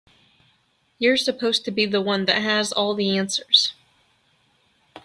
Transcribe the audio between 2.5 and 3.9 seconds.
all the answers.